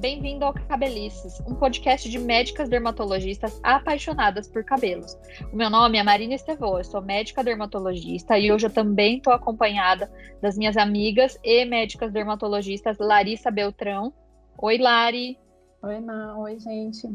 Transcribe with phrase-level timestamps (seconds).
[0.00, 5.14] bem-vindo ao Cabelices, um podcast de médicas dermatologistas apaixonadas por cabelos.
[5.52, 9.30] O meu nome é Marina Estevô, eu sou médica dermatologista e hoje eu também estou
[9.30, 10.10] acompanhada
[10.40, 14.10] das minhas amigas e médicas dermatologistas Larissa Beltrão.
[14.56, 15.38] Oi, Lari.
[15.82, 16.34] Oi, Ma.
[16.38, 17.06] Oi, gente.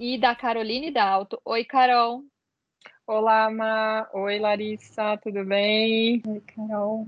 [0.00, 1.40] E da Caroline Dalto.
[1.44, 2.24] Oi, Carol.
[3.06, 4.08] Olá, Ma.
[4.12, 5.16] Oi, Larissa.
[5.18, 6.20] Tudo bem?
[6.26, 7.06] Oi, Carol.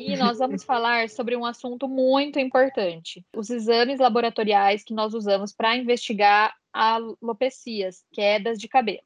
[0.00, 5.52] E nós vamos falar sobre um assunto muito importante: os exames laboratoriais que nós usamos
[5.52, 9.02] para investigar alopecias, quedas de cabelo.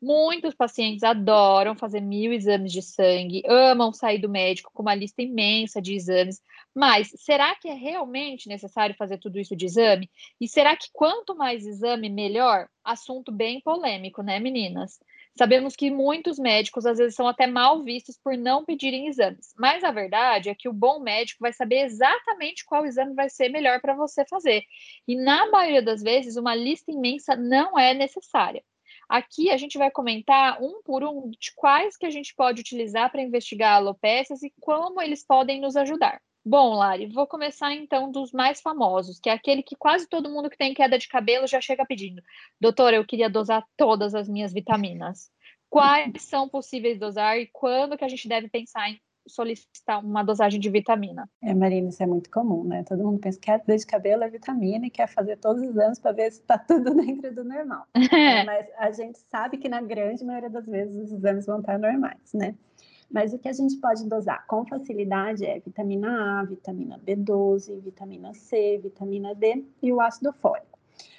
[0.00, 5.20] Muitos pacientes adoram fazer mil exames de sangue, amam sair do médico com uma lista
[5.20, 6.40] imensa de exames,
[6.74, 10.10] mas será que é realmente necessário fazer tudo isso de exame?
[10.40, 12.68] E será que quanto mais exame, melhor?
[12.82, 14.98] Assunto bem polêmico, né, meninas?
[15.36, 19.82] Sabemos que muitos médicos às vezes são até mal vistos por não pedirem exames, mas
[19.82, 23.80] a verdade é que o bom médico vai saber exatamente qual exame vai ser melhor
[23.80, 24.62] para você fazer.
[25.08, 28.62] E na maioria das vezes, uma lista imensa não é necessária.
[29.08, 33.10] Aqui a gente vai comentar um por um de quais que a gente pode utilizar
[33.10, 36.20] para investigar alopécias e como eles podem nos ajudar.
[36.44, 40.50] Bom, Lari, vou começar então dos mais famosos, que é aquele que quase todo mundo
[40.50, 42.20] que tem queda de cabelo já chega pedindo.
[42.60, 45.30] Doutora, eu queria dosar todas as minhas vitaminas.
[45.70, 50.58] Quais são possíveis dosar e quando que a gente deve pensar em solicitar uma dosagem
[50.58, 51.28] de vitamina?
[51.42, 52.82] É, Marina, isso é muito comum, né?
[52.82, 55.98] Todo mundo pensa que queda de cabelo é vitamina e quer fazer todos os exames
[55.98, 57.86] para ver se está tudo dentro do normal.
[57.94, 61.78] é, mas a gente sabe que na grande maioria das vezes os exames vão estar
[61.78, 62.54] normais, né?
[63.12, 68.32] Mas o que a gente pode dosar com facilidade é vitamina A, vitamina B12, vitamina
[68.32, 70.72] C, vitamina D e o ácido fólico.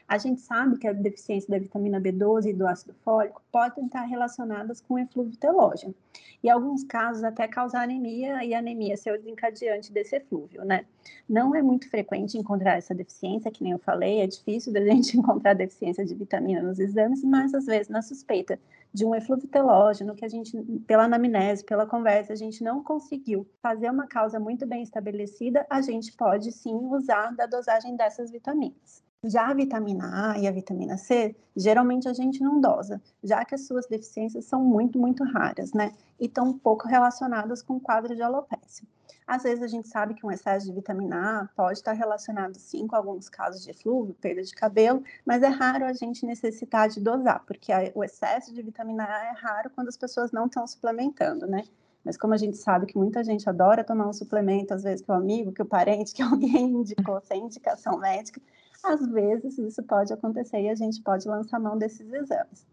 [0.08, 4.04] A gente sabe que a deficiência da vitamina B12 e do ácido fólico podem estar
[4.04, 5.96] relacionadas com eflúvio telógeno.
[6.44, 10.86] E alguns casos até causar anemia e anemia ser o desencadeante desse eflúvio, né?
[11.28, 15.18] Não é muito frequente encontrar essa deficiência, que nem eu falei, é difícil da gente
[15.18, 18.60] encontrar deficiência de vitamina nos exames, mas às vezes na suspeita
[18.94, 20.56] de um eflúvio telógeno que a gente,
[20.86, 25.82] pela anamnese, pela conversa, a gente não conseguiu fazer uma causa muito bem estabelecida, a
[25.82, 29.02] gente pode sim usar da dosagem dessas vitaminas.
[29.26, 33.56] Já a vitamina A e a vitamina C, geralmente a gente não dosa, já que
[33.56, 35.94] as suas deficiências são muito, muito raras, né?
[36.20, 38.88] E estão pouco relacionadas com o quadro de alopecia.
[39.26, 42.88] Às vezes a gente sabe que um excesso de vitamina A pode estar relacionado sim
[42.88, 47.00] com alguns casos de eflúvio, perda de cabelo, mas é raro a gente necessitar de
[47.00, 51.48] dosar, porque o excesso de vitamina A é raro quando as pessoas não estão suplementando,
[51.48, 51.64] né?
[52.04, 55.12] Mas como a gente sabe que muita gente adora tomar um suplemento, às vezes que
[55.12, 58.42] o amigo, que o parente, que alguém indicou sem indicação médica,
[58.84, 62.68] às vezes isso pode acontecer e a gente pode lançar mão desses exames.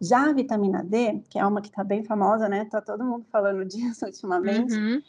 [0.00, 2.66] Já a vitamina D, que é uma que está bem famosa, né?
[2.66, 4.74] Tá todo mundo falando disso ultimamente.
[4.74, 5.02] Uhum.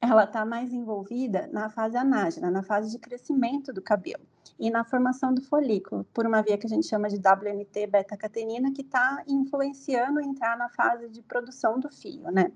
[0.00, 4.24] Ela está mais envolvida na fase anágena, na fase de crescimento do cabelo
[4.58, 8.72] e na formação do folículo, por uma via que a gente chama de WNT beta-catenina,
[8.72, 12.52] que está influenciando entrar na fase de produção do fio, né?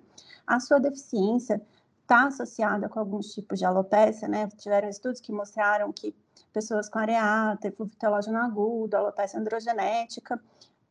[0.46, 1.60] A sua deficiência
[2.02, 4.48] está associada com alguns tipos de alopecia, né?
[4.58, 6.14] Tiveram estudos que mostraram que
[6.52, 10.40] pessoas com areata, eflúvio telógeno agudo, alopecia androgenética,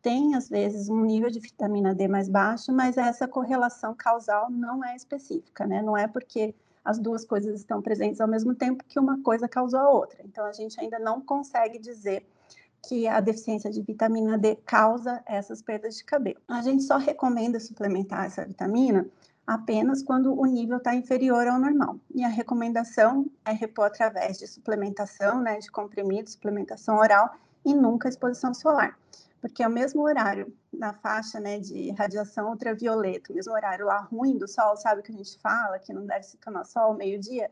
[0.02, 4.84] tem às vezes um nível de vitamina D mais baixo, mas essa correlação causal não
[4.84, 5.82] é específica, né?
[5.82, 9.80] Não é porque as duas coisas estão presentes ao mesmo tempo que uma coisa causou
[9.80, 10.20] a outra.
[10.24, 12.26] Então a gente ainda não consegue dizer
[12.88, 16.40] que a deficiência de vitamina D causa essas perdas de cabelo.
[16.48, 19.06] A gente só recomenda suplementar essa vitamina
[19.46, 22.00] apenas quando o nível está inferior ao normal.
[22.14, 28.08] E a recomendação é repor através de suplementação, né, de comprimidos, suplementação oral e nunca
[28.08, 28.98] exposição solar.
[29.42, 34.00] Porque é o mesmo horário na faixa né, de radiação ultravioleta, o mesmo horário lá
[34.02, 37.50] ruim do sol, sabe que a gente fala que não deve se tomar sol meio-dia?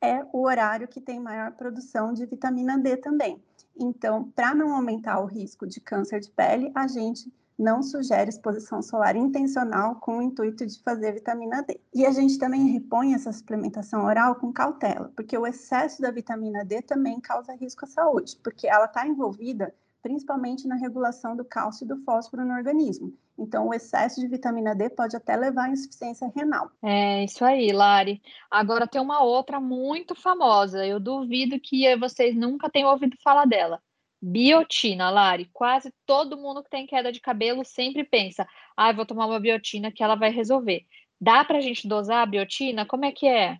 [0.00, 3.42] É o horário que tem maior produção de vitamina D também.
[3.76, 8.80] Então, para não aumentar o risco de câncer de pele, a gente não sugere exposição
[8.80, 11.78] solar intencional com o intuito de fazer vitamina D.
[11.94, 16.64] E a gente também repõe essa suplementação oral com cautela, porque o excesso da vitamina
[16.64, 21.84] D também causa risco à saúde, porque ela está envolvida principalmente na regulação do cálcio
[21.84, 23.12] e do fósforo no organismo.
[23.38, 26.70] Então, o excesso de vitamina D pode até levar à insuficiência renal.
[26.82, 28.20] É isso aí, Lari.
[28.50, 30.86] Agora tem uma outra muito famosa.
[30.86, 33.80] Eu duvido que vocês nunca tenham ouvido falar dela.
[34.20, 35.48] Biotina, Lari.
[35.52, 39.90] Quase todo mundo que tem queda de cabelo sempre pensa: ah, vou tomar uma biotina
[39.90, 40.84] que ela vai resolver.
[41.18, 42.84] Dá para a gente dosar a biotina?
[42.84, 43.58] Como é que é?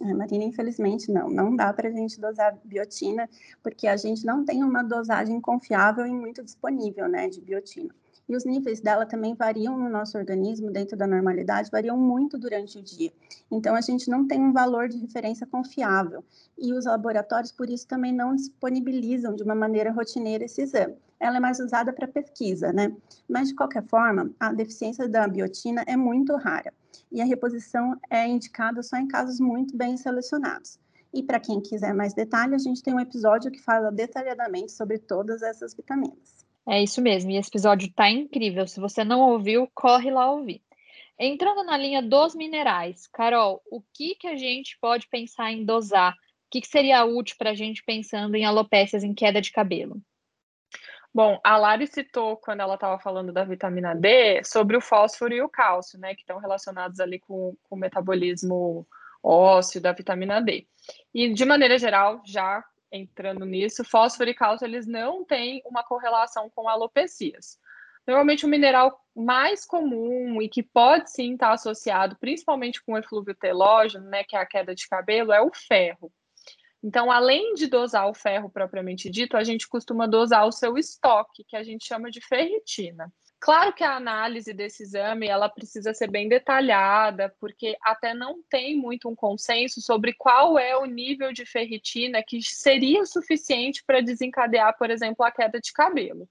[0.00, 3.28] É, Marina, infelizmente não, não dá para a gente dosar biotina,
[3.62, 7.94] porque a gente não tem uma dosagem confiável e muito disponível, né, de biotina.
[8.28, 12.76] E os níveis dela também variam no nosso organismo, dentro da normalidade, variam muito durante
[12.76, 13.12] o dia.
[13.50, 16.24] Então, a gente não tem um valor de referência confiável.
[16.58, 20.96] E os laboratórios, por isso, também não disponibilizam de uma maneira rotineira esse exame.
[21.20, 22.92] Ela é mais usada para pesquisa, né?
[23.28, 26.74] Mas, de qualquer forma, a deficiência da biotina é muito rara.
[27.10, 30.78] E a reposição é indicada só em casos muito bem selecionados.
[31.12, 34.98] E para quem quiser mais detalhe, a gente tem um episódio que fala detalhadamente sobre
[34.98, 36.44] todas essas vitaminas.
[36.68, 38.66] É isso mesmo, e esse episódio está incrível.
[38.66, 40.60] Se você não ouviu, corre lá ouvir.
[41.18, 46.12] Entrando na linha dos minerais, Carol, o que, que a gente pode pensar em dosar?
[46.12, 46.16] O
[46.50, 50.00] que, que seria útil para a gente pensando em alopécias em queda de cabelo?
[51.16, 55.40] Bom, a Lari citou, quando ela estava falando da vitamina D, sobre o fósforo e
[55.40, 58.86] o cálcio, né, que estão relacionados ali com, com o metabolismo
[59.22, 60.66] ósseo da vitamina D.
[61.14, 66.50] E, de maneira geral, já entrando nisso, fósforo e cálcio eles não têm uma correlação
[66.54, 67.58] com alopecias.
[68.06, 73.34] Normalmente o mineral mais comum e que pode sim estar associado, principalmente com o eflúvio
[73.34, 76.12] telógeno, né, que é a queda de cabelo, é o ferro.
[76.86, 81.42] Então, além de dosar o ferro propriamente dito, a gente costuma dosar o seu estoque,
[81.42, 83.12] que a gente chama de ferritina.
[83.40, 88.76] Claro que a análise desse exame ela precisa ser bem detalhada, porque até não tem
[88.76, 94.78] muito um consenso sobre qual é o nível de ferritina que seria suficiente para desencadear,
[94.78, 96.28] por exemplo, a queda de cabelo.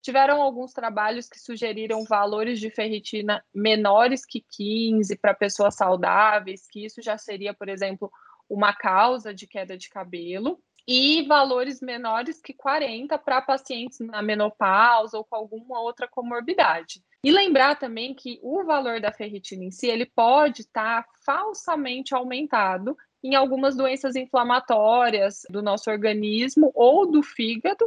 [0.00, 6.86] Tiveram alguns trabalhos que sugeriram valores de ferritina menores que 15 para pessoas saudáveis, que
[6.86, 8.10] isso já seria, por exemplo,
[8.50, 15.16] uma causa de queda de cabelo e valores menores que 40 para pacientes na menopausa
[15.16, 17.00] ou com alguma outra comorbidade.
[17.22, 22.14] E lembrar também que o valor da ferritina em si, ele pode estar tá falsamente
[22.14, 27.86] aumentado em algumas doenças inflamatórias do nosso organismo ou do fígado.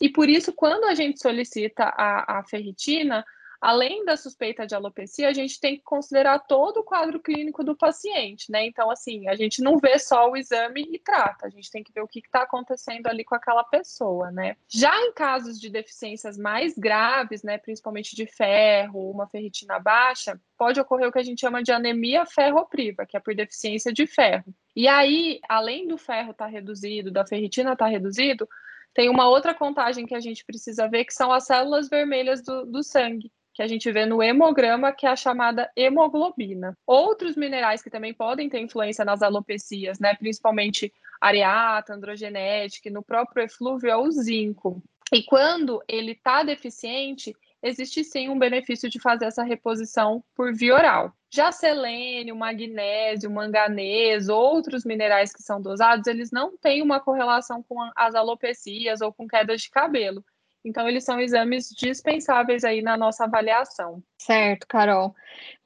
[0.00, 3.24] E por isso, quando a gente solicita a, a ferritina,
[3.64, 7.74] além da suspeita de alopecia, a gente tem que considerar todo o quadro clínico do
[7.74, 8.66] paciente, né?
[8.66, 11.90] Então, assim, a gente não vê só o exame e trata, a gente tem que
[11.90, 14.54] ver o que está acontecendo ali com aquela pessoa, né?
[14.68, 20.78] Já em casos de deficiências mais graves, né, principalmente de ferro, uma ferritina baixa, pode
[20.78, 24.54] ocorrer o que a gente chama de anemia ferropriva, que é por deficiência de ferro.
[24.76, 28.46] E aí, além do ferro estar tá reduzido, da ferritina estar tá reduzido,
[28.92, 32.66] tem uma outra contagem que a gente precisa ver, que são as células vermelhas do,
[32.66, 36.76] do sangue que a gente vê no hemograma, que é a chamada hemoglobina.
[36.84, 43.44] Outros minerais que também podem ter influência nas alopecias, né, principalmente areata, androgenética, no próprio
[43.44, 44.82] eflúvio é o zinco.
[45.12, 50.74] E quando ele está deficiente, existe sim um benefício de fazer essa reposição por via
[50.74, 51.12] oral.
[51.30, 57.76] Já selênio, magnésio, manganês, outros minerais que são dosados, eles não têm uma correlação com
[57.94, 60.24] as alopecias ou com quedas de cabelo.
[60.64, 64.02] Então, eles são exames dispensáveis aí na nossa avaliação.
[64.16, 65.14] Certo, Carol.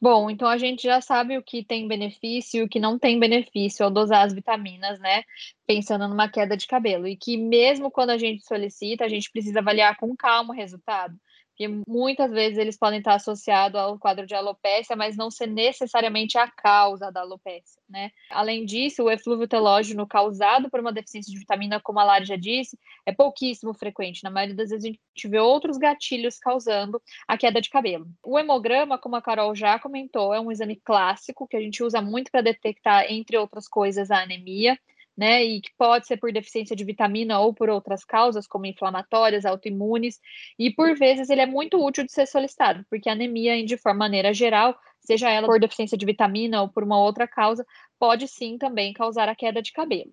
[0.00, 3.18] Bom, então a gente já sabe o que tem benefício e o que não tem
[3.18, 5.22] benefício ao dosar as vitaminas, né?
[5.66, 7.06] Pensando numa queda de cabelo.
[7.06, 11.16] E que mesmo quando a gente solicita, a gente precisa avaliar com calma o resultado
[11.58, 16.38] porque muitas vezes eles podem estar associados ao quadro de alopecia, mas não ser necessariamente
[16.38, 18.12] a causa da alopecia, né?
[18.30, 22.36] Além disso, o eflúvio telógeno causado por uma deficiência de vitamina, como a Lara já
[22.36, 24.22] disse, é pouquíssimo frequente.
[24.22, 28.06] Na maioria das vezes a gente vê outros gatilhos causando a queda de cabelo.
[28.22, 32.00] O hemograma, como a Carol já comentou, é um exame clássico que a gente usa
[32.00, 34.78] muito para detectar, entre outras coisas, a anemia
[35.18, 39.44] né, e que pode ser por deficiência de vitamina ou por outras causas, como inflamatórias,
[39.44, 40.20] autoimunes,
[40.56, 43.98] e por vezes ele é muito útil de ser solicitado, porque a anemia, de forma
[43.98, 47.66] maneira geral, seja ela por deficiência de vitamina ou por uma outra causa,
[47.98, 50.12] pode sim também causar a queda de cabelo.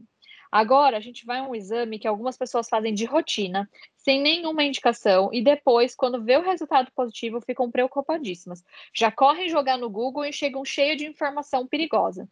[0.52, 4.64] Agora, a gente vai a um exame que algumas pessoas fazem de rotina, sem nenhuma
[4.64, 8.64] indicação, e depois, quando vê o resultado positivo, ficam preocupadíssimas.
[8.92, 12.28] Já correm jogar no Google e chegam cheio de informação perigosa,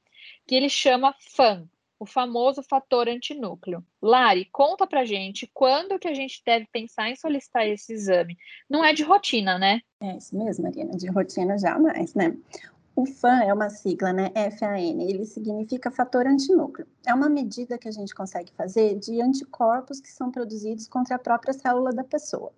[0.48, 1.68] que ele chama FAN,
[2.04, 3.82] o famoso fator antinúcleo.
[4.02, 8.38] Lari, conta pra gente quando que a gente deve pensar em solicitar esse exame.
[8.70, 9.80] Não é de rotina, né?
[10.02, 12.36] É isso mesmo, Marina, de rotina jamais, né?
[12.94, 14.32] O FAN é uma sigla, né?
[14.60, 16.86] FAN, ele significa fator antinúcleo.
[17.08, 21.20] É uma medida que a gente consegue fazer de anticorpos que são produzidos contra a
[21.20, 22.52] própria célula da pessoa.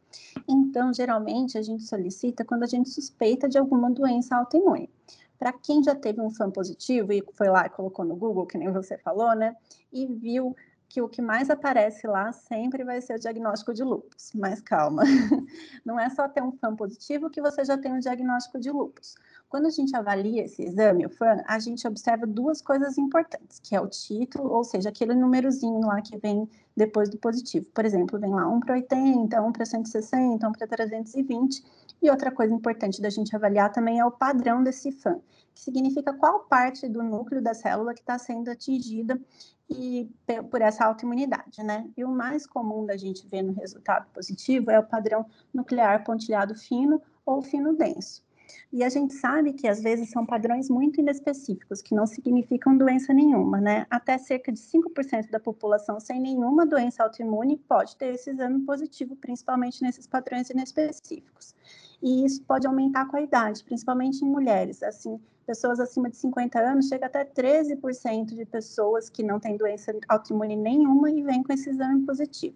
[0.50, 4.90] Então, geralmente, a gente solicita quando a gente suspeita de alguma doença autoimune.
[5.38, 8.58] Para quem já teve um fã positivo e foi lá e colocou no Google, que
[8.58, 9.56] nem você falou, né?
[9.92, 10.56] E viu
[10.88, 14.32] que o que mais aparece lá sempre vai ser o diagnóstico de lúpus.
[14.34, 15.04] Mas calma,
[15.84, 19.16] não é só ter um FAM positivo que você já tem um diagnóstico de lúpus.
[19.50, 23.76] Quando a gente avalia esse exame, o FAM, a gente observa duas coisas importantes, que
[23.76, 27.66] é o título, ou seja, aquele númerozinho lá que vem depois do positivo.
[27.74, 31.64] Por exemplo, vem lá 1 para 80, 1 para 160, 1 para 320.
[32.02, 35.20] E outra coisa importante da gente avaliar também é o padrão desse FAM,
[35.54, 39.20] que significa qual parte do núcleo da célula que está sendo atingida
[39.70, 40.10] e
[40.52, 41.90] por essa autoimunidade, né?
[41.98, 46.54] E o mais comum da gente ver no resultado positivo é o padrão nuclear pontilhado
[46.54, 48.24] fino ou fino denso.
[48.72, 53.14] E a gente sabe que às vezes são padrões muito inespecíficos, que não significam doença
[53.14, 53.88] nenhuma, né?
[53.90, 59.16] Até cerca de 5% da população sem nenhuma doença autoimune pode ter esse exame positivo,
[59.16, 61.56] principalmente nesses padrões inespecíficos.
[62.02, 64.84] E isso pode aumentar com a idade, principalmente em mulheres.
[64.84, 69.94] Assim, pessoas acima de 50 anos, chega até 13% de pessoas que não têm doença
[70.08, 72.56] autoimune nenhuma e vêm com esse exame positivo.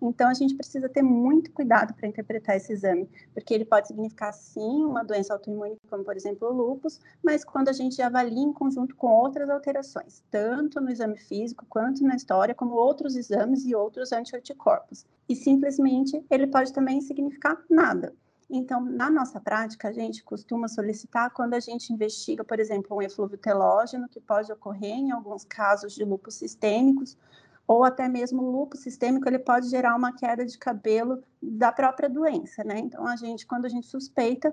[0.00, 4.32] Então, a gente precisa ter muito cuidado para interpretar esse exame, porque ele pode significar,
[4.32, 8.52] sim, uma doença autoimune, como, por exemplo, o lúpus, mas quando a gente avalia em
[8.52, 13.74] conjunto com outras alterações, tanto no exame físico, quanto na história, como outros exames e
[13.74, 15.06] outros anticorpos.
[15.28, 18.14] E, simplesmente, ele pode também significar nada.
[18.52, 23.00] Então, na nossa prática, a gente costuma solicitar quando a gente investiga, por exemplo, um
[23.02, 27.16] eflúvio telógeno, que pode ocorrer em alguns casos de lúpus sistêmicos,
[27.64, 32.10] ou até mesmo o lúpus sistêmico, ele pode gerar uma queda de cabelo da própria
[32.10, 32.80] doença, né?
[32.80, 34.52] Então, a gente, quando a gente suspeita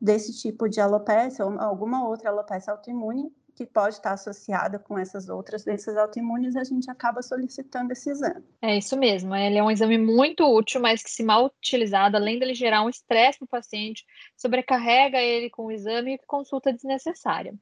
[0.00, 5.28] desse tipo de alopecia ou alguma outra alopecia autoimune, que pode estar associada com essas
[5.28, 8.44] outras doenças autoimunes, a gente acaba solicitando esse exame.
[8.60, 12.38] É isso mesmo, ele é um exame muito útil, mas que se mal utilizado, além
[12.38, 14.04] dele gerar um estresse no paciente,
[14.36, 17.54] sobrecarrega ele com o exame e consulta desnecessária.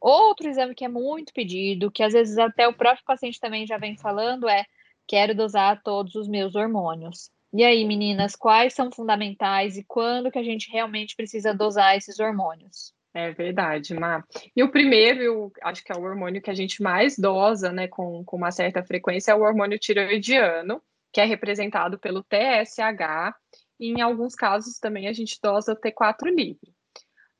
[0.00, 3.78] Outro exame que é muito pedido, que às vezes até o próprio paciente também já
[3.78, 4.64] vem falando, é
[5.06, 7.30] quero dosar todos os meus hormônios.
[7.52, 12.18] E aí, meninas, quais são fundamentais e quando que a gente realmente precisa dosar esses
[12.18, 12.94] hormônios?
[13.14, 14.24] É verdade, Má.
[14.56, 17.86] E o primeiro, eu acho que é o hormônio que a gente mais dosa, né,
[17.86, 23.34] com, com uma certa frequência, é o hormônio tiroidiano, que é representado pelo TSH,
[23.78, 26.72] e em alguns casos também a gente dosa o T4 livre.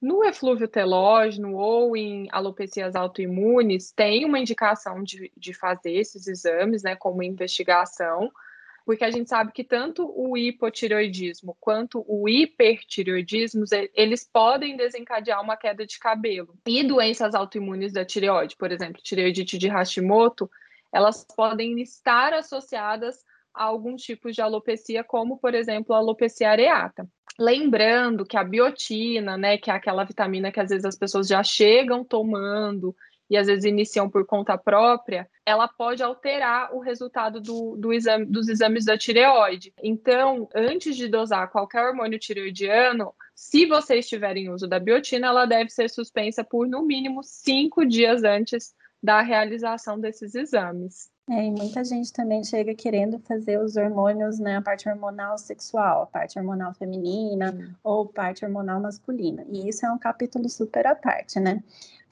[0.00, 6.82] No eflúvio telógeno ou em alopecias autoimunes, tem uma indicação de, de fazer esses exames,
[6.82, 8.30] né, como investigação,
[8.84, 15.56] porque a gente sabe que tanto o hipotireoidismo quanto o hipertireoidismo, eles podem desencadear uma
[15.56, 16.54] queda de cabelo.
[16.66, 20.50] E doenças autoimunes da tireoide, por exemplo, tireoidite de Hashimoto,
[20.92, 23.24] elas podem estar associadas
[23.54, 27.06] a algum tipo de alopecia, como, por exemplo, a alopecia areata.
[27.38, 31.42] Lembrando que a biotina, né, que é aquela vitamina que às vezes as pessoas já
[31.42, 32.94] chegam tomando
[33.32, 38.26] e às vezes iniciam por conta própria, ela pode alterar o resultado do, do exame,
[38.26, 39.72] dos exames da tireoide.
[39.82, 45.46] Então, antes de dosar qualquer hormônio tireoidiano, se você estiver em uso da biotina, ela
[45.46, 51.10] deve ser suspensa por no mínimo cinco dias antes da realização desses exames.
[51.30, 56.02] É, e muita gente também chega querendo fazer os hormônios, né, a parte hormonal sexual,
[56.02, 57.72] a parte hormonal feminina hum.
[57.82, 59.42] ou parte hormonal masculina.
[59.48, 61.62] E isso é um capítulo super à parte, né?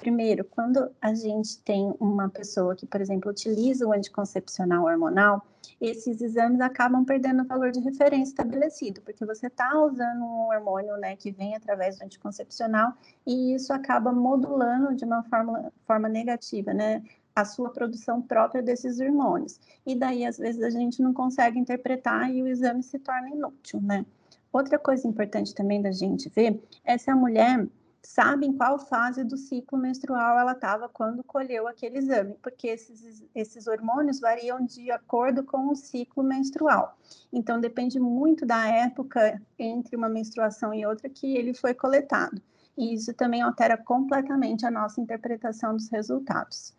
[0.00, 5.46] Primeiro, quando a gente tem uma pessoa que, por exemplo, utiliza o anticoncepcional hormonal,
[5.78, 10.96] esses exames acabam perdendo o valor de referência estabelecido, porque você está usando um hormônio
[10.96, 12.94] né, que vem através do anticoncepcional
[13.26, 17.02] e isso acaba modulando de uma forma, forma negativa, né?
[17.36, 19.60] a sua produção própria desses hormônios.
[19.86, 23.82] E daí, às vezes, a gente não consegue interpretar e o exame se torna inútil,
[23.82, 24.06] né?
[24.50, 27.68] Outra coisa importante também da gente ver é se a mulher
[28.02, 33.24] sabe em qual fase do ciclo menstrual ela estava quando colheu aquele exame, porque esses,
[33.34, 36.98] esses hormônios variam de acordo com o ciclo menstrual.
[37.32, 42.40] Então, depende muito da época entre uma menstruação e outra que ele foi coletado.
[42.76, 46.74] E isso também altera completamente a nossa interpretação dos resultados.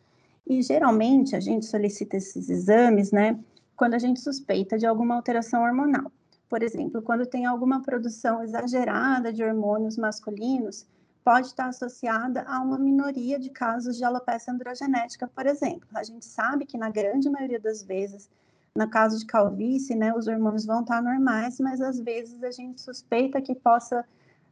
[0.48, 3.40] E geralmente a gente solicita esses exames, né,
[3.75, 6.12] quando a gente suspeita de alguma alteração hormonal.
[6.50, 10.86] Por exemplo, quando tem alguma produção exagerada de hormônios masculinos,
[11.24, 15.88] pode estar associada a uma minoria de casos de alopecia androgenética, por exemplo.
[15.94, 18.30] A gente sabe que na grande maioria das vezes,
[18.75, 22.82] no caso de calvície, né, os hormônios vão estar normais, mas às vezes a gente
[22.82, 24.06] suspeita que possa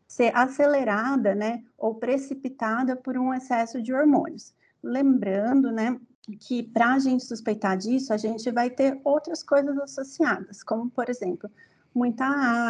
[0.07, 4.53] ser acelerada, né, ou precipitada por um excesso de hormônios.
[4.81, 5.99] Lembrando, né,
[6.39, 11.09] que para a gente suspeitar disso, a gente vai ter outras coisas associadas, como, por
[11.09, 11.49] exemplo,
[11.93, 12.25] muita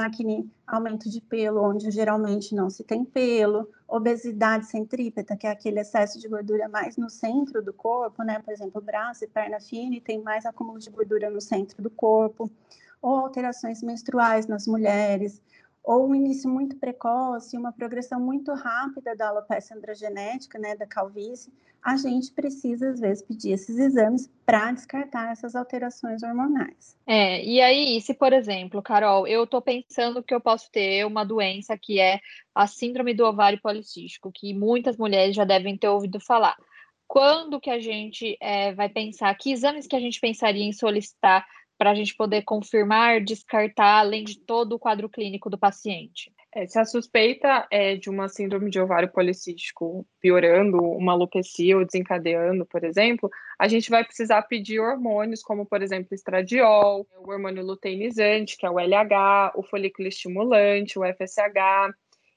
[0.06, 5.80] acne, aumento de pelo onde geralmente não se tem pelo, obesidade centrípeta, que é aquele
[5.80, 8.40] excesso de gordura mais no centro do corpo, né?
[8.40, 12.50] Por exemplo, braço e perna fina tem mais acúmulo de gordura no centro do corpo,
[13.02, 15.42] ou alterações menstruais nas mulheres,
[15.84, 21.52] ou um início muito precoce, uma progressão muito rápida da alopecia androgenética, né, da calvície,
[21.82, 26.98] a gente precisa, às vezes, pedir esses exames para descartar essas alterações hormonais.
[27.08, 31.24] É, e aí, se, por exemplo, Carol, eu estou pensando que eu posso ter uma
[31.24, 32.20] doença que é
[32.54, 36.58] a síndrome do ovário policístico, que muitas mulheres já devem ter ouvido falar.
[37.08, 41.48] Quando que a gente é, vai pensar, que exames que a gente pensaria em solicitar
[41.80, 46.30] para a gente poder confirmar, descartar, além de todo o quadro clínico do paciente?
[46.54, 51.86] É, se a suspeita é de uma síndrome de ovário policístico piorando, uma alopecia ou
[51.86, 57.64] desencadeando, por exemplo, a gente vai precisar pedir hormônios, como, por exemplo, estradiol, o hormônio
[57.64, 61.96] luteinizante, que é o LH, o folículo estimulante, o FSH,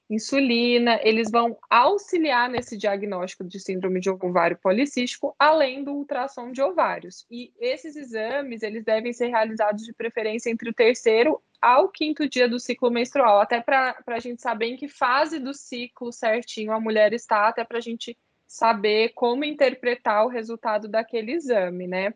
[0.09, 6.61] insulina, eles vão auxiliar nesse diagnóstico de síndrome de ovário policístico, além do ultrassom de
[6.61, 7.25] ovários.
[7.31, 12.47] E esses exames, eles devem ser realizados de preferência entre o terceiro ao quinto dia
[12.47, 16.79] do ciclo menstrual, até para a gente saber em que fase do ciclo certinho a
[16.79, 22.13] mulher está, até para a gente saber como interpretar o resultado daquele exame, né?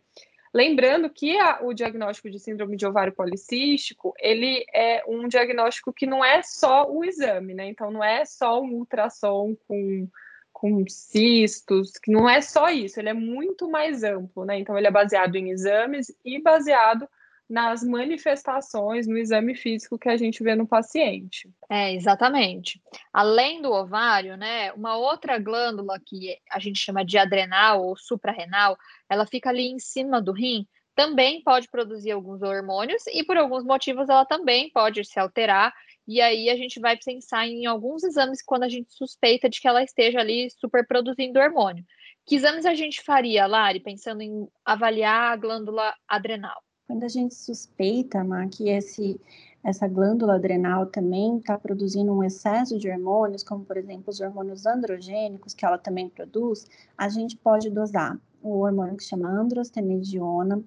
[0.57, 6.07] Lembrando que a, o diagnóstico de síndrome de ovário policístico, ele é um diagnóstico que
[6.07, 7.67] não é só o exame, né?
[7.67, 10.09] Então, não é só um ultrassom com,
[10.51, 14.57] com cistos, que não é só isso, ele é muito mais amplo, né?
[14.57, 17.07] Então, ele é baseado em exames e baseado
[17.49, 21.49] nas manifestações no exame físico que a gente vê no paciente.
[21.69, 22.81] É, exatamente.
[23.13, 28.77] Além do ovário, né, uma outra glândula que a gente chama de adrenal ou suprarrenal,
[29.09, 33.63] ela fica ali em cima do rim, também pode produzir alguns hormônios e por alguns
[33.63, 35.71] motivos ela também pode se alterar.
[36.07, 39.67] E aí a gente vai pensar em alguns exames quando a gente suspeita de que
[39.67, 41.85] ela esteja ali superproduzindo hormônio.
[42.25, 46.66] Que exames a gente faria, Lari, pensando em avaliar a glândula adrenal?
[46.87, 49.19] Quando a gente suspeita, que esse,
[49.61, 54.65] essa glândula adrenal também está produzindo um excesso de hormônios, como por exemplo os hormônios
[54.65, 56.65] androgênicos, que ela também produz,
[56.97, 60.63] a gente pode dosar o hormônio que chama androstenediona,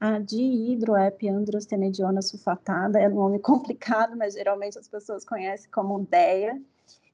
[0.00, 6.58] a dihidroepiandrostenediona sulfatada, é um nome complicado, mas geralmente as pessoas conhecem como DEA,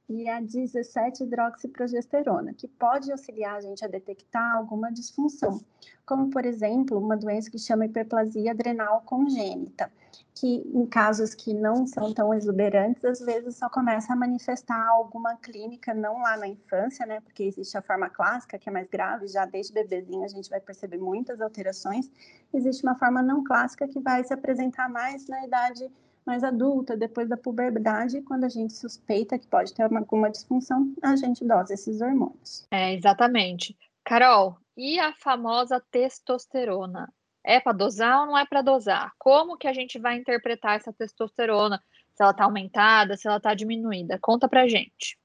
[0.08, 5.60] e a 17-hidroxiprogesterona, que pode auxiliar a gente a detectar alguma disfunção,
[6.04, 9.90] como, por exemplo, uma doença que chama hiperplasia adrenal congênita,
[10.32, 15.34] que em casos que não são tão exuberantes, às vezes só começa a manifestar alguma
[15.36, 19.26] clínica, não lá na infância, né, porque existe a forma clássica, que é mais grave,
[19.26, 22.08] já desde bebezinho a gente vai perceber muitas alterações,
[22.54, 25.90] existe uma forma não clássica que vai se apresentar mais na idade
[26.26, 30.92] mais adulta, depois da puberdade, quando a gente suspeita que pode ter uma, alguma disfunção,
[31.02, 32.66] a gente dosa esses hormônios.
[32.70, 33.76] É, exatamente.
[34.04, 37.12] Carol, e a famosa testosterona?
[37.44, 39.12] É para dosar ou não é para dosar?
[39.18, 41.80] Como que a gente vai interpretar essa testosterona?
[42.12, 44.18] Se ela está aumentada, se ela está diminuída?
[44.20, 45.16] Conta para gente.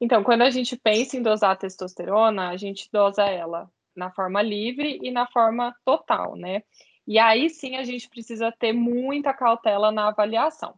[0.00, 4.40] Então, quando a gente pensa em dosar a testosterona, a gente dosa ela na forma
[4.40, 6.62] livre e na forma total, né?
[7.06, 10.74] E aí sim a gente precisa ter muita cautela na avaliação.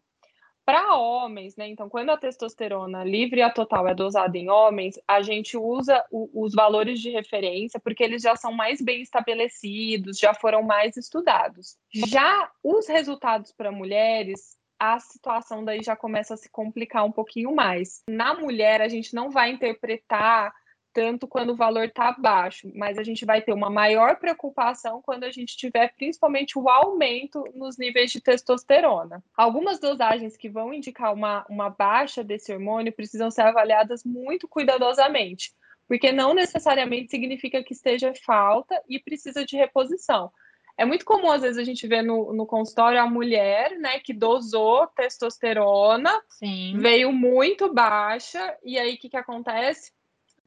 [0.64, 1.68] Para homens, né?
[1.68, 6.04] Então, quando a testosterona livre e a total é dosada em homens, a gente usa
[6.08, 10.96] o, os valores de referência porque eles já são mais bem estabelecidos, já foram mais
[10.96, 11.76] estudados.
[11.92, 17.52] Já os resultados para mulheres, a situação daí já começa a se complicar um pouquinho
[17.54, 18.02] mais.
[18.08, 20.54] Na mulher, a gente não vai interpretar
[20.92, 25.24] tanto quando o valor está baixo, mas a gente vai ter uma maior preocupação quando
[25.24, 29.22] a gente tiver principalmente o aumento nos níveis de testosterona.
[29.36, 35.52] Algumas dosagens que vão indicar uma, uma baixa desse hormônio precisam ser avaliadas muito cuidadosamente,
[35.88, 40.30] porque não necessariamente significa que esteja falta e precisa de reposição.
[40.76, 44.12] É muito comum, às vezes, a gente ver no, no consultório a mulher, né, que
[44.12, 46.78] dosou testosterona, Sim.
[46.78, 49.92] veio muito baixa, e aí o que, que acontece?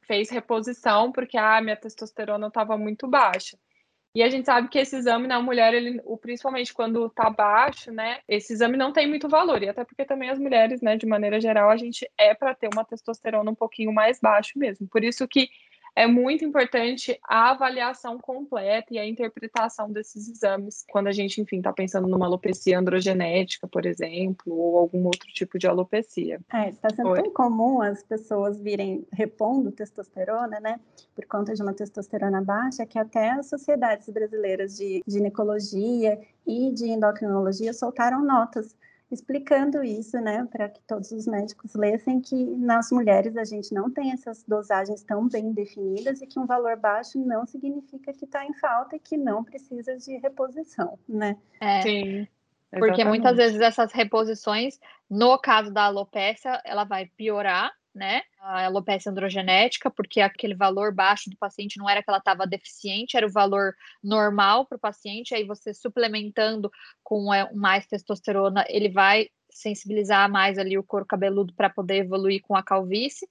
[0.06, 3.58] Fez reposição porque a ah, minha testosterona estava muito baixa.
[4.16, 8.20] E a gente sabe que esse exame na mulher, ele, principalmente quando está baixo, né?
[8.26, 9.62] Esse exame não tem muito valor.
[9.62, 12.70] E até porque também as mulheres, né, de maneira geral, a gente é para ter
[12.72, 14.88] uma testosterona um pouquinho mais baixo mesmo.
[14.88, 15.50] Por isso que
[15.96, 21.56] é muito importante a avaliação completa e a interpretação desses exames quando a gente, enfim,
[21.56, 26.38] está pensando numa alopecia androgenética, por exemplo, ou algum outro tipo de alopecia.
[26.52, 27.22] É, está sendo Oi.
[27.22, 30.78] tão comum as pessoas virem repondo testosterona, né,
[31.14, 36.90] por conta de uma testosterona baixa, que até as sociedades brasileiras de ginecologia e de
[36.90, 38.76] endocrinologia soltaram notas
[39.10, 43.90] explicando isso, né, para que todos os médicos lessem que nas mulheres a gente não
[43.90, 48.44] tem essas dosagens tão bem definidas e que um valor baixo não significa que está
[48.44, 51.36] em falta e que não precisa de reposição, né?
[51.60, 51.82] É.
[51.82, 52.28] Sim.
[52.78, 58.22] Porque muitas vezes essas reposições, no caso da alopécia, ela vai piorar, né?
[58.38, 63.16] A alopecia androgenética, porque aquele valor baixo do paciente não era que ela estava deficiente,
[63.16, 65.34] era o valor normal para o paciente.
[65.34, 66.70] Aí você suplementando
[67.02, 72.42] com é, mais testosterona, ele vai sensibilizar mais ali o couro cabeludo para poder evoluir
[72.42, 73.26] com a calvície.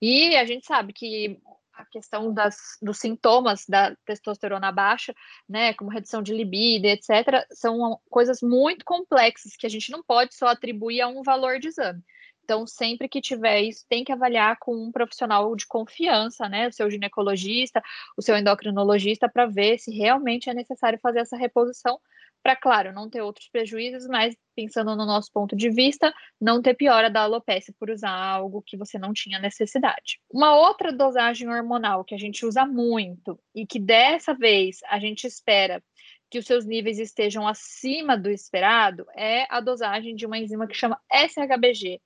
[0.00, 1.40] E a gente sabe que
[1.72, 5.12] a questão das, dos sintomas da testosterona baixa,
[5.48, 10.36] né, como redução de libido, etc., são coisas muito complexas que a gente não pode
[10.36, 12.00] só atribuir a um valor de exame.
[12.44, 16.68] Então, sempre que tiver isso, tem que avaliar com um profissional de confiança, né?
[16.68, 17.82] O seu ginecologista,
[18.16, 21.98] o seu endocrinologista, para ver se realmente é necessário fazer essa reposição,
[22.42, 26.74] para, claro, não ter outros prejuízos, mas pensando no nosso ponto de vista, não ter
[26.74, 30.20] piora da alopecia por usar algo que você não tinha necessidade.
[30.30, 35.26] Uma outra dosagem hormonal que a gente usa muito e que dessa vez a gente
[35.26, 35.82] espera
[36.30, 40.74] que os seus níveis estejam acima do esperado é a dosagem de uma enzima que
[40.74, 42.00] chama SHBG,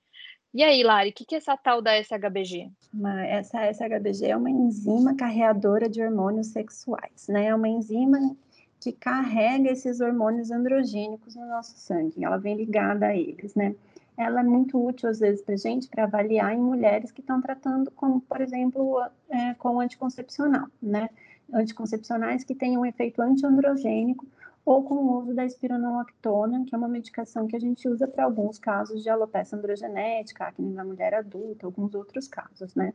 [0.53, 2.71] e aí, Lari, o que, que é essa tal da SHBG?
[2.93, 7.45] Uma, essa SHBG é uma enzima carreadora de hormônios sexuais, né?
[7.45, 8.35] É uma enzima
[8.79, 13.75] que carrega esses hormônios androgênicos no nosso sangue, ela vem ligada a eles, né?
[14.17, 17.91] Ela é muito útil, às vezes, para gente, para avaliar em mulheres que estão tratando,
[17.91, 21.09] como, por exemplo, é, com anticoncepcional, né?
[21.53, 24.25] Anticoncepcionais que têm um efeito antiandrogênico,
[24.69, 28.23] ou com o uso da espironolactona, que é uma medicação que a gente usa para
[28.23, 32.93] alguns casos de alopecia androgenética, acne na mulher adulta, alguns outros casos, né?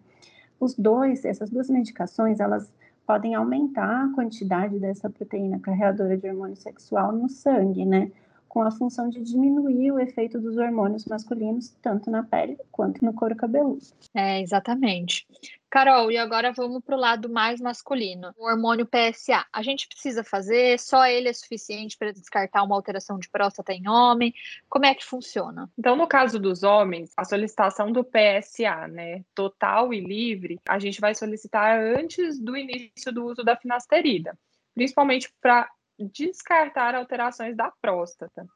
[0.61, 2.71] Os dois, essas duas medicações, elas
[3.05, 8.13] podem aumentar a quantidade dessa proteína carreadora de hormônio sexual no sangue, né?
[8.55, 13.13] Com a função de diminuir o efeito dos hormônios masculinos, tanto na pele quanto no
[13.13, 13.85] couro cabeludo.
[14.15, 15.27] É, exatamente.
[15.69, 18.33] Carol, e agora vamos para o lado mais masculino.
[18.39, 19.45] O hormônio PSA.
[19.53, 20.79] A gente precisa fazer?
[20.79, 24.33] Só ele é suficiente para descartar uma alteração de próstata em homem?
[24.69, 25.69] Como é que funciona?
[25.77, 31.01] Então, no caso dos homens, a solicitação do PSA, né, total e livre, a gente
[31.01, 34.39] vai solicitar antes do início do uso da finasterida,
[34.77, 38.47] principalmente para descartar alterações da próstata.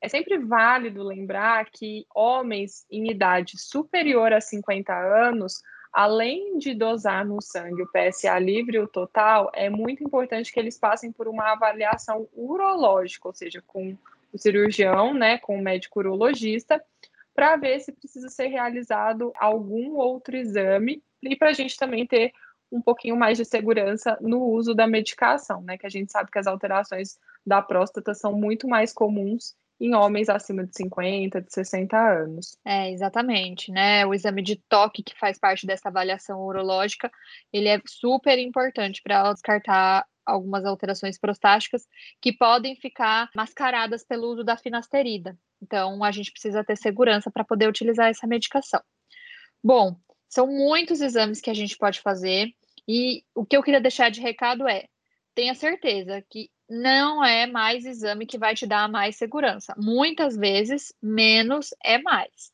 [0.00, 5.62] É sempre válido lembrar que homens em idade superior a 50 anos
[5.96, 10.78] além de dosar no sangue o PSA livre, o total, é muito importante que eles
[10.78, 13.96] passem por uma avaliação urológica, ou seja, com
[14.30, 16.84] o cirurgião, né, com o médico urologista,
[17.34, 22.30] para ver se precisa ser realizado algum outro exame e para a gente também ter
[22.70, 25.78] um pouquinho mais de segurança no uso da medicação, né?
[25.78, 30.28] Que a gente sabe que as alterações da próstata são muito mais comuns em homens
[30.28, 32.56] acima de 50, de 60 anos.
[32.64, 34.06] É, exatamente, né?
[34.06, 37.10] O exame de toque, que faz parte dessa avaliação urológica,
[37.52, 41.86] ele é super importante para descartar algumas alterações prostáticas
[42.20, 45.38] que podem ficar mascaradas pelo uso da finasterida.
[45.62, 48.80] Então, a gente precisa ter segurança para poder utilizar essa medicação.
[49.62, 49.96] Bom,
[50.28, 52.52] são muitos exames que a gente pode fazer
[52.88, 54.86] e o que eu queria deixar de recado é:
[55.34, 59.74] tenha certeza que não é mais exame que vai te dar mais segurança.
[59.76, 62.52] Muitas vezes, menos é mais.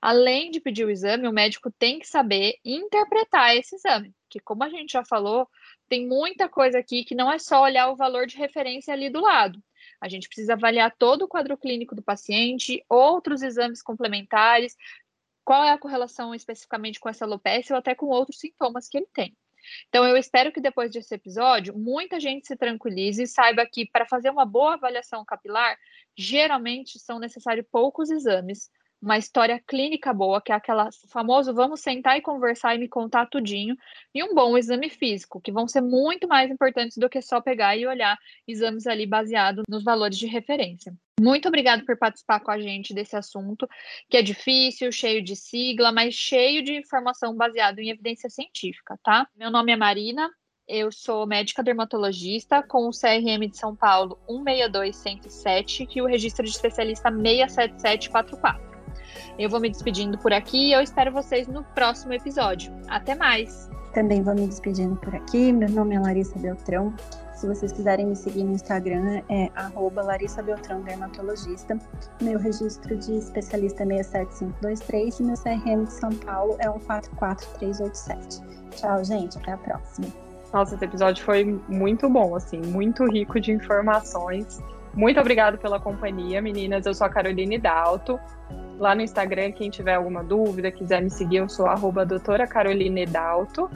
[0.00, 4.64] Além de pedir o exame, o médico tem que saber interpretar esse exame, que como
[4.64, 5.48] a gente já falou,
[5.88, 9.20] tem muita coisa aqui que não é só olhar o valor de referência ali do
[9.20, 9.62] lado.
[10.00, 14.76] A gente precisa avaliar todo o quadro clínico do paciente, outros exames complementares,
[15.44, 19.08] qual é a correlação especificamente com essa alopecia ou até com outros sintomas que ele
[19.12, 19.36] tem.
[19.88, 24.06] Então, eu espero que depois desse episódio, muita gente se tranquilize e saiba que para
[24.06, 25.76] fazer uma boa avaliação capilar,
[26.16, 32.16] geralmente são necessários poucos exames, uma história clínica boa, que é aquela famoso vamos sentar
[32.16, 33.76] e conversar e me contar tudinho,
[34.14, 37.76] e um bom exame físico, que vão ser muito mais importantes do que só pegar
[37.76, 40.94] e olhar exames ali baseados nos valores de referência.
[41.22, 43.68] Muito obrigada por participar com a gente desse assunto,
[44.10, 49.28] que é difícil, cheio de sigla, mas cheio de informação baseada em evidência científica, tá?
[49.36, 50.28] Meu nome é Marina,
[50.66, 56.50] eu sou médica dermatologista com o CRM de São Paulo 162107 e o registro de
[56.50, 58.72] especialista 67744.
[59.38, 62.74] Eu vou me despedindo por aqui e eu espero vocês no próximo episódio.
[62.88, 63.70] Até mais!
[63.94, 65.52] Também vou me despedindo por aqui.
[65.52, 66.92] Meu nome é Larissa Beltrão.
[67.42, 69.50] Se vocês quiserem me seguir no Instagram, é
[70.00, 71.76] Larissa Beltrão Dermatologista.
[72.20, 78.40] Meu registro de especialista é 67523 e meu CRM de São Paulo é o 44387.
[78.76, 79.38] Tchau, gente.
[79.38, 80.06] Até a próxima.
[80.52, 84.60] Nossa, esse episódio foi muito bom, assim, muito rico de informações
[84.94, 86.86] Muito obrigada pela companhia, meninas.
[86.86, 88.20] Eu sou a Caroline Dalto.
[88.78, 91.66] Lá no Instagram, quem tiver alguma dúvida, quiser me seguir, eu sou
[92.06, 93.68] doutora Caroline Dalto.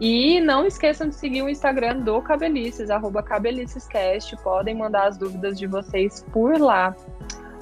[0.00, 4.36] E não esqueçam de seguir o Instagram do Cabelices, arroba cabelicescast.
[4.42, 6.94] Podem mandar as dúvidas de vocês por lá.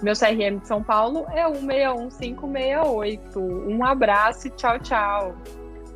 [0.03, 3.40] Meu CRM de São Paulo é 161568.
[3.40, 5.35] Um abraço e tchau, tchau.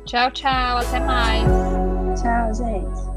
[0.05, 0.77] Tchau, tchau.
[0.77, 1.47] Até mais.
[2.19, 3.11] Tchau, gente.